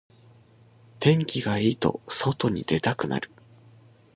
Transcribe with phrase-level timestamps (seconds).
[0.99, 3.29] 天気がいいと外に出たくなる